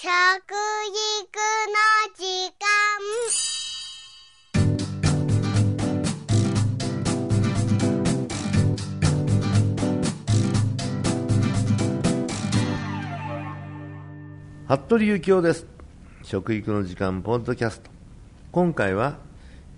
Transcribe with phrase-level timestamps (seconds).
[0.00, 0.14] 食育の
[2.14, 2.22] 時
[2.54, 2.68] 間。
[14.68, 15.66] 服部幸男です。
[16.22, 17.90] 食育の時間ポッドキャスト。
[18.52, 19.18] 今回は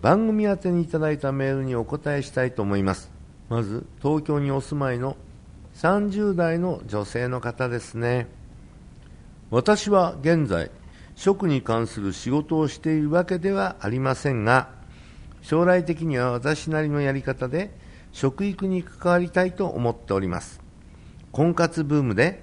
[0.02, 3.10] 番組宛てにいただいたメールにお答えしたいと思います。
[3.48, 5.16] まず東京にお住まいの
[5.76, 8.38] 30代の女性の方ですね。
[9.50, 10.70] 私は現在
[11.16, 14.68] 食に関する仕事をしているわけではありませんが
[15.42, 17.76] 将来的には私なりのやり方で
[18.12, 20.60] 食育に関わりたいと思っております。
[21.32, 22.42] 婚活ブームで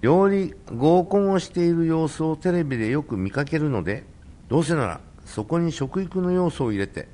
[0.00, 4.04] 料理合コンをしている様子をテレビでよく見かけるので
[4.48, 7.08] どうせならそこに食育の要素を入れて、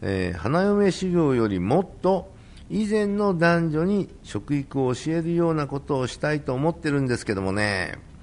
[0.00, 2.32] えー、花嫁修行よりもっと
[2.70, 8.13] 以前の男女に食育を教えるようなことをしたいと思ってるんですけどもね。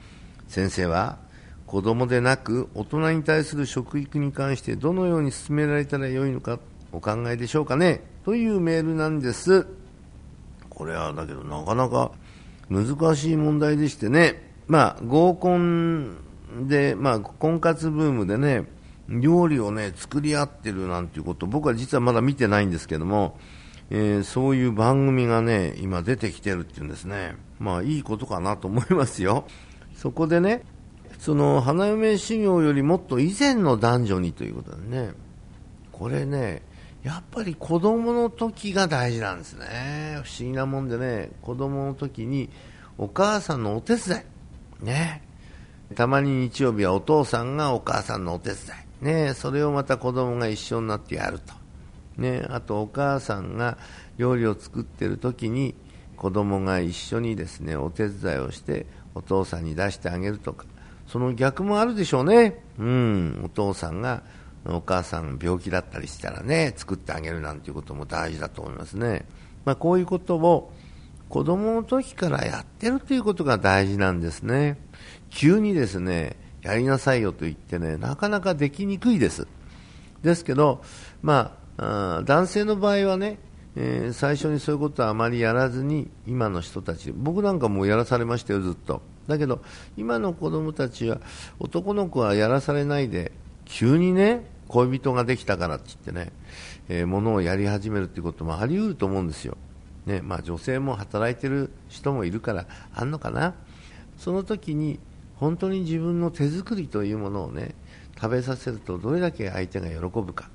[0.51, 1.17] 先生は
[1.65, 6.59] 子供でなく大人に対する食育に関してどのように進められたらよいのか
[6.91, 8.01] お考えでしょうかね？
[8.25, 9.65] というメールなんです
[10.69, 12.11] これはだけどなかなか
[12.69, 16.17] 難しい問題でしてね、まあ、合コン
[16.67, 18.65] で、まあ、婚活ブームでね、
[19.09, 23.37] 料理をね、作り合ってるなんていうこと、僕は実はまだ見てないんですけども、
[23.89, 27.35] えー、そういう番組がね、今出てきてるっていうんですね。
[27.59, 29.45] まあ、いいことかなと思いますよ。
[30.01, 30.63] そこでね、
[31.19, 35.11] その、花嫁修行よりもっと以前の男女にということでね、
[35.91, 36.63] これね、
[37.03, 40.19] やっぱり子供の時が大事なんですね。
[40.23, 42.49] 不思議なもんでね、子供の時に
[42.97, 44.23] お母さんのお手伝
[44.81, 44.85] い。
[44.85, 45.21] ね。
[45.93, 48.57] たまに日曜日はお父さんがお母さんのお手伝
[49.01, 49.05] い。
[49.05, 49.33] ね。
[49.35, 51.53] それをまた子供が一緒になってやると。
[52.19, 52.43] ね。
[52.49, 53.77] あとお母さんが
[54.17, 55.75] 料理を作ってる時に
[56.17, 60.65] 子供が一緒にですね、お手伝いをしてお父さんに出してあげるとか。
[61.07, 62.63] その逆もあるでしょうね。
[62.79, 63.41] うん。
[63.43, 64.23] お父さんが
[64.65, 69.25] お母さん病気だったりしたらね、作ってあげるなんていうことも大事だと思いますね。
[69.65, 70.71] まあ、こういうことを
[71.29, 74.77] 子供の時からやってるということが大事なんですね。
[75.29, 79.47] 急にですね、やりなさいよと言ってね、なかなかできにくいです。
[80.23, 80.81] ですけど、
[81.21, 83.39] まあ、男性の場合はね、
[83.75, 89.61] えー、最初にそういうことはあまりやらずに今の人たち僕なんかもやらされましたよずっとだけど
[89.95, 91.19] 今の子供たちは
[91.59, 93.31] 男の子はやらされないで
[93.63, 96.33] 急にね、恋人ができたからって言ってね、
[96.89, 99.55] えー、ものをやり始めるっていうこともあり得ると思うんですよ。
[100.05, 103.53] ね、まあ女性も働いてる人もいるからあんのかな？
[104.17, 104.99] その時に
[105.35, 107.75] 本当に自分の手作りというものをね、
[108.15, 110.49] 食べさせるとどれだけ相手が喜ぶか。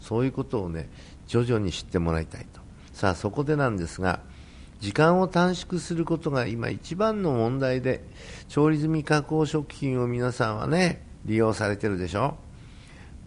[0.00, 0.88] そういうことをね、
[1.26, 2.61] 徐々に知ってもらいたいと。
[2.92, 4.20] さあそこでなんですが、
[4.80, 8.02] 時間を短縮することが今一番の問題で、
[8.48, 12.36] 調理済み加工食品を皆さんはね、利用されてるでしょ？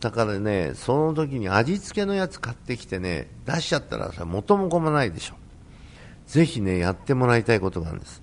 [0.01, 5.35] だからね、その時に味付けのやつ買ってきてね、出しちゃったらさ、元も子もないでしょ？
[6.27, 8.21] ぜひね、やってもらいたいことがあるんです。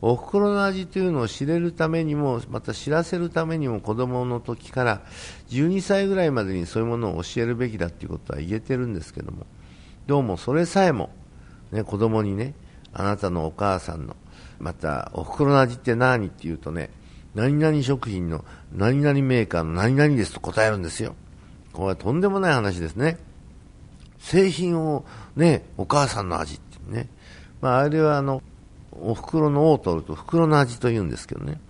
[0.00, 5.02] お袋の味というのを知れるためにも、また知らせるためにも子供の時から
[5.50, 9.44] 12歳ぐらいまでにそういうものを教えるべきだっていうことは言えてるんですけども、
[10.08, 11.10] どうもそれさえも、
[11.70, 12.54] ね、子供にね、
[12.94, 14.16] あなたのお母さんの、
[14.58, 16.88] またお袋の味って何って言うとね、
[17.34, 18.42] 何々食品の
[18.72, 21.14] 何々メーカーの何々ですと答えるんですよ。
[21.74, 23.18] これはとんでもない話ですね。
[24.18, 25.04] 製品を
[25.36, 27.10] ね、お母さんの味ってね。
[27.60, 28.42] まあ、あれはあの、
[28.92, 31.60] お袋の尾を取ると袋の味と言うんですけどね。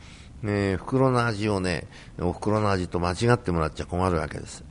[0.43, 1.89] ね袋の味をね、
[2.21, 4.63] お袋の味と間違ってもらっちゃ困るわけです。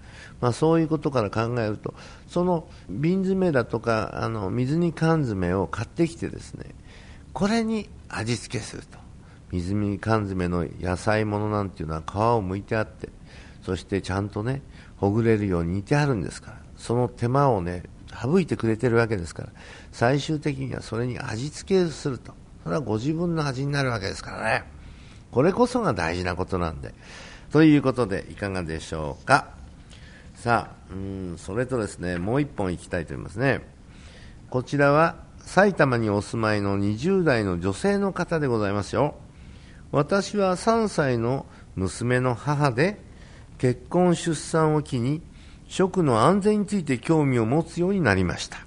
[0.41, 1.93] まあ、そういうことから考えると、
[2.27, 6.75] その瓶詰めだとか、あの、水煮缶詰を買ってきてですね、
[7.33, 8.97] これに味付けすると。
[9.51, 13.07] 水煮缶詰の野菜ものなんていうのは皮を剥いてあって
[13.61, 14.61] そしてちゃんとね
[14.97, 16.57] ほぐれるように煮てあるんですから。
[16.77, 17.83] その手間をね
[18.21, 19.49] 省いてくれてるわけですから。
[19.93, 22.33] 最終的にはそれに味付けすると。
[22.63, 24.63] それはご自分の味になるわけですからね。
[25.31, 26.93] これこそが大事なことなんで。
[27.51, 29.56] ということでいかがでしょうか？
[30.47, 33.67] さあうんそれとですねもう一本いきたいと思いますね。
[34.49, 39.15] こちらは埼玉にお住まいの20代の女性の方でございますよ。
[39.91, 41.45] 私は3歳の
[41.75, 42.97] 娘の母で
[43.57, 45.21] 結婚出産を機に
[45.67, 48.59] 食の安全について興味を持つようになりました。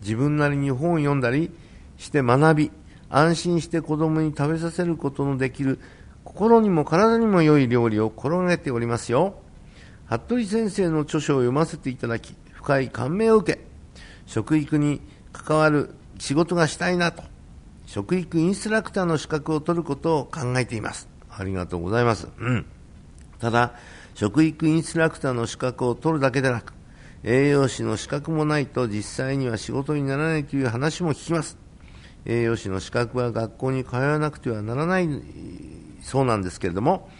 [0.00, 1.50] 自分なりに本を読んだり
[1.98, 2.70] して学び
[3.10, 5.80] 安心して子供に食べさせることのできる
[6.24, 9.43] 心にも体にも良い料理を心がけておりますよ。
[10.06, 13.60] 服部先生の著書を読ませていただき深い感銘を受け
[14.26, 15.00] 食育に
[15.32, 17.22] 関わる仕事がしたいなと
[17.86, 21.08] 食育インストラクターの資格を取ることを考えています。
[21.30, 22.28] ありがとうございます。
[22.38, 22.66] うん。
[23.38, 23.74] ただ、
[24.14, 26.72] 食育インストラクターの資格を取るだけでなく、
[27.22, 31.58] 栄養士の資格もないと実際には仕事にならないという話も聞きます。
[32.24, 35.08] 栄養士の資格は学校に通わなくてはならない
[36.00, 37.10] そうなんですけれども、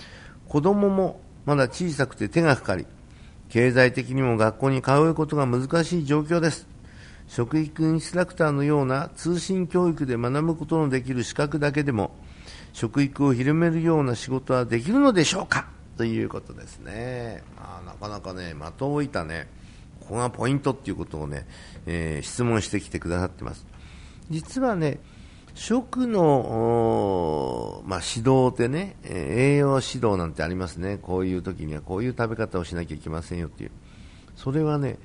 [0.49, 2.87] 子供もまだ小さくて手がかかり、
[3.49, 6.67] 経済的にも学校に通うことが難しい状況です。
[7.29, 12.15] 食育インストラクターのような通信教育で学ぶことのできる資格だけでも、
[12.73, 15.69] 食育を広めるような仕事はできるのでしょうか？
[15.97, 17.43] ということですね。
[17.57, 19.47] まあ、なかなかね、的を置いたね、
[20.01, 21.47] ここがポイントっていうことをね、
[21.87, 23.65] えー、質問してきてくださってます。
[24.29, 24.99] 実はね、
[25.55, 30.99] 食の、まあ、指導でね、栄養指導なんてありますね。
[31.01, 33.71] こういう時にはこういう食べ方をしなきゃいけませんよっていう。
[34.37, 34.99] それはね、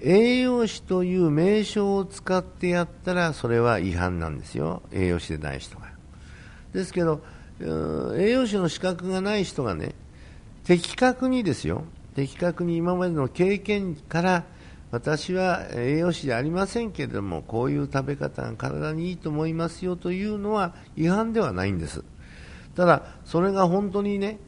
[0.00, 4.82] 栄養士という名称を使ってやったらそれは違反なんですよ。
[4.90, 5.90] 栄養士でない人が。
[6.72, 7.22] ですけど、
[7.60, 9.94] 栄養士の資格がない人がね、
[10.64, 14.44] 的確にですよ、的確に今までの経験から
[14.90, 22.04] 私は栄養士じゃありませんけれどもこういう食べ方が体にいいと思いますよというのは違反ではないんです。
[22.74, 24.38] ただそれが本当にね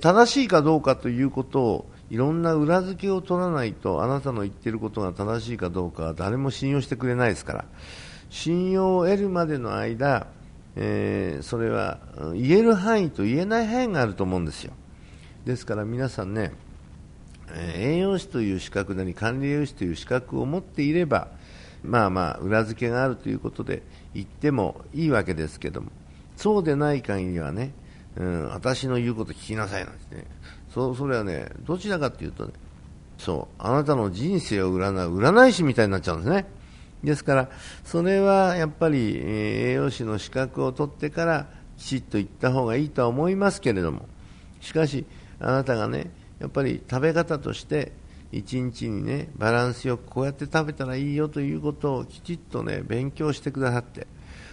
[0.00, 7.64] 正しいかどうかということをいろんな裏付けを取らないとあなたの言っていることが正しいかどうかは誰も信用してくれないですから。
[8.30, 10.28] 信用を得るまでの間、
[10.76, 11.98] えー、それは
[12.34, 14.72] 言える範囲と言えない範囲があると思うんですよ。
[15.44, 16.52] ですから皆さんね
[17.56, 21.28] 栄養士という資格なり管理栄養士という資格を持っていれば
[21.82, 23.82] まあまあ裏付けがあるということで
[24.14, 25.90] 言ってもいいわけですけども
[26.36, 27.72] そうでない限りはね、
[28.16, 30.24] うん、私の言うこと聞きなさいなんですね。
[30.72, 32.52] そそれはねどちらかというとね
[33.18, 36.46] そうあなたの人生を占う占い師みたいになっちゃうんですね。
[37.04, 37.48] ですから
[37.84, 41.46] それはやっぱり、栄養士の資格を取ってから
[41.78, 44.06] きちっと言った方がいいとは思いますけれども
[44.60, 45.06] しかし
[45.38, 46.10] あなたがね
[46.40, 47.92] やっぱり食べ方として
[48.32, 54.06] 一日にねバランスよくこうやって食べたらいいよということをきちっとね勉強してくださって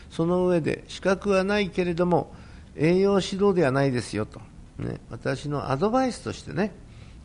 [0.10, 2.34] その上で資格はないけれども
[2.76, 4.40] 栄養指導ではないですよと、
[4.80, 6.74] ね、私のアドバイスとしてね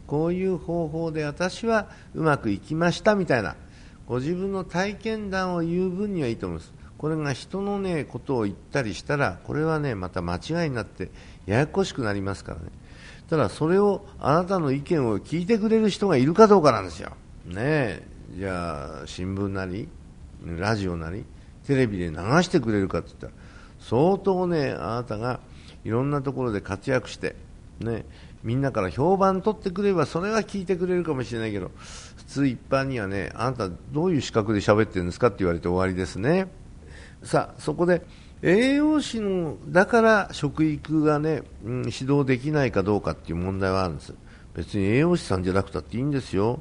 [0.06, 3.56] こういう方法で私はうまくいきましたみたいな
[4.06, 6.72] ご自分の体験談を言う分にはいいと思います。
[6.98, 11.10] これが人のねことを言ったりしたらこれはねまた間違いになって
[11.46, 12.66] ややこしくなりますからね。
[13.32, 17.12] ただそれをあなたの意見を聞いてくれる人がいるかどうかなんですよ。
[17.46, 18.06] ね
[18.36, 19.88] じゃあ新聞なり
[20.44, 21.24] ラジオなり
[21.66, 23.32] テレビで流してくれるかって言ったら
[23.80, 25.40] 相当ねあなたが
[25.82, 27.34] いろんなところで活躍して
[27.80, 28.04] ね
[28.44, 31.70] みんなから評判取ってくればそれは聞いてくれるかもしれないけど
[32.16, 36.48] 普通一般にはねあなたどういう資格で喋ってるんですかって言われて終わりですね
[37.22, 38.02] さあそこで
[38.42, 44.14] 栄養士のだから食育がね、うん、指導できないかどうかっていう問題はあるんです。
[44.54, 46.60] 別に栄養士さんじゃなくたっていいんですよ、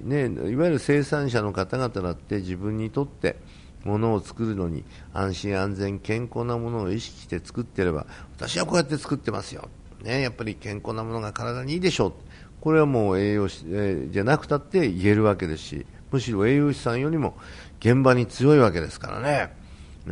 [0.00, 3.36] ね、いわゆる生産者の方々だって自分にとって
[3.84, 4.84] ものを作るのに
[5.14, 8.06] 安心安全健康なものを意識して作ってれば
[8.36, 9.70] 私はこうやって作ってますよ、
[10.02, 12.12] ね、やっぱり健康なものが体にいいでしょう。
[12.60, 17.38] これはもう栄養士、えー、じゃなくたって言えるわけですしむしろ栄養士さんよりも
[17.78, 19.59] 現場に強いわけですからね。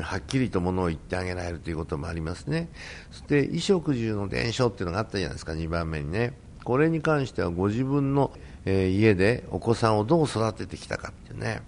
[0.03, 2.69] はっきりとものを言ってあげられるということもありますね。
[3.11, 6.33] そして衣食住の伝承っていうのがあったじゃないですか、2番目にね。
[6.65, 8.31] これに関してはご自分の、
[8.65, 11.63] えー、家でお子さんをどう育ててきたかっていうね。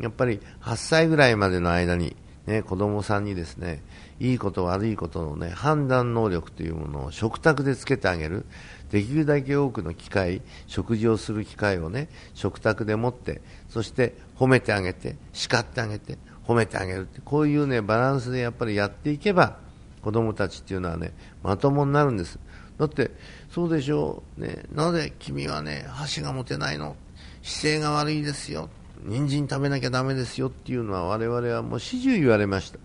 [0.00, 3.82] やっぱり8歳ぐらいまでの間に、ね、子供さんにですね、
[4.20, 8.46] いいこと悪いことのね、判断能力というものを食卓でつけてあげる。
[8.90, 19.58] できるだけ多くの機会、食事をする機会をね、食卓で持って、そして褒めてあげて、叱ってあげて、褒めてあげるってこういうねバランスでやっぱりやっていけば
[20.02, 21.12] 子供たちっていうのはね
[21.42, 22.38] まともになるんです。
[22.78, 23.10] だって
[23.50, 24.40] そうでしょう。
[24.40, 26.94] ねなぜ君はね箸が持てないの？
[27.42, 28.68] 姿勢が悪いですよ。
[29.04, 30.48] 人参食べなきゃだめですよ。
[30.48, 32.78] っていうのは我々はもう始終言われました。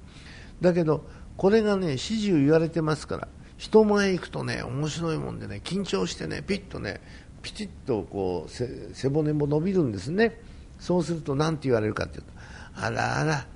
[0.61, 1.05] だけど
[1.37, 3.27] これがね始終言われてますから
[3.57, 7.01] 人前行くとね面白いもんでね緊張してねピッとね
[7.41, 10.39] ピチッとこう背骨も伸びるんですね。
[10.79, 12.31] そうすると何て言われるかっていうと
[12.75, 13.47] あらあら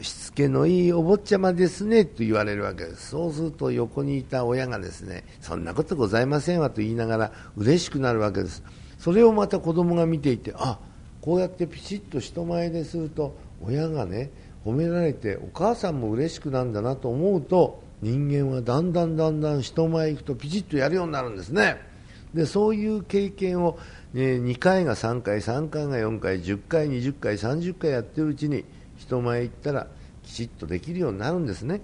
[0.00, 3.10] しつけのいいお坊ちゃまですねと言われるわけです。
[3.10, 8.62] そうすると横にいた親がですねそんなことございませんわと言いながら嬉しくなるわけです。
[8.98, 10.78] それをまた子供が見ていてあ
[11.20, 14.30] こうやってピチッと人前ですると親がね
[14.64, 21.93] 褒められてお母さんも嬉しくなんだなと思うと人間はだんだんだんだん人前行くとピチッとやるようになるんですね。
[22.34, 23.78] でそういう経験を、
[24.12, 28.64] ね、2回が3回3回が4回10回20回30回やってるうちに
[28.96, 29.86] 人前行ったら
[30.24, 31.80] きちっとできるようになるんですね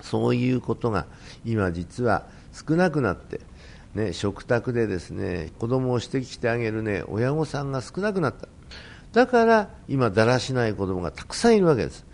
[0.00, 1.06] そういうことが
[1.44, 3.40] 今実は少なくなって、
[3.94, 8.48] ね、食卓でですね子供を指摘してあげる、ね、親御さんが少なくなった。
[9.12, 12.04] だから今、だらしない子供がたくさんいるわけです。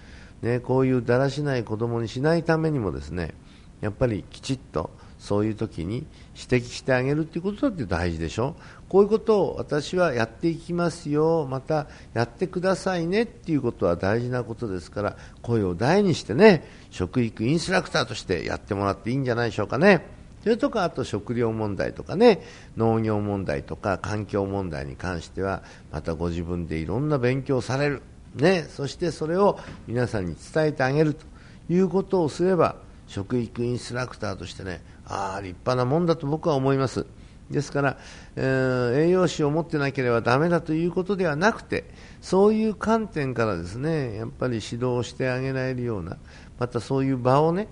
[0.43, 3.33] ね、こういうだらしない子供にしないためにもですね
[3.81, 4.91] やっぱりきちっと
[5.25, 8.57] そういう時に指摘してあげるということだって大事でしょ。
[8.91, 11.47] こういうことを私はやっていきますよ。
[11.51, 15.17] またやってくださいねっていうことは大事なことですから。
[15.41, 20.05] 声を大にしてね食育インストラクターとしてやってもらっていいんじゃないでしょうかね。
[20.43, 22.43] それとかあと食料問題とかね
[22.77, 28.03] 農業問題とか環境問題に関してはまたご自分でいろんな勉強される。
[28.35, 31.25] ね、そしてそれを皆さんに伝えてあげると
[31.71, 32.77] いうことをすれば
[33.07, 37.07] 食育インストラクターとしてねああ立派なもんだと僕は思います
[37.51, 37.99] ですから、
[38.37, 41.85] えー、栄養士を持ってなければだめだということではなくて
[42.23, 46.17] そういう観点からですねやっぱり指導してあげられるような
[46.59, 47.69] またそういう場をね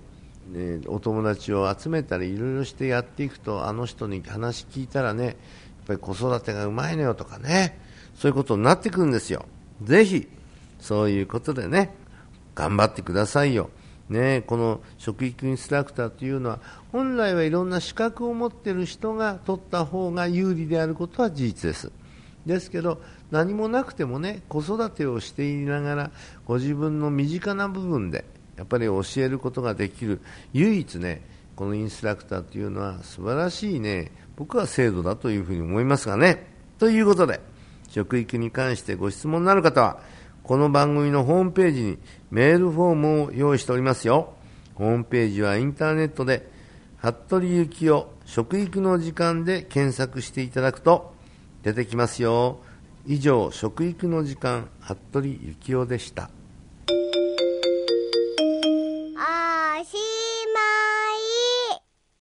[0.50, 5.34] ねお友達を集めたりいろいろしてやっていくとあの人に話聞いたらねやっ
[5.86, 7.78] ぱり子育てがうまいのよとかね
[8.14, 9.46] そういうことになってくるんですよ。
[9.82, 10.28] ぜひ
[10.82, 11.94] そういうことでね、
[12.54, 13.70] 頑張ってくださいよ。
[14.12, 16.60] ね、この食育インストラクターというのは
[16.92, 21.90] 本来はいろんな資格を持っている人が取った方が有利であることは事実です。
[22.46, 23.00] ですけど
[23.30, 26.10] 何もなくてもね子育てをしていながら
[26.44, 28.24] ご自分の身近な部分で
[28.56, 30.20] やっぱり教えることができる
[30.52, 31.22] 唯一ね
[31.56, 36.46] このインストラクターというのは素晴らしいね僕は制度だというふうに思いますがね
[36.78, 37.40] ということで
[37.88, 40.00] 食育に関してご質問のある方は
[40.42, 41.98] この番組のホームページに
[42.30, 44.34] メールフォームを用意しておりますよ。
[44.74, 46.50] ホームページはインターネットで、
[46.96, 51.14] 服部幸男食育の時間で検索していただくと
[51.62, 52.58] 出てきますよ。
[53.06, 55.28] 以上、食育の時間、服部
[55.60, 56.30] 幸男でした。
[59.78, 60.21] おしい。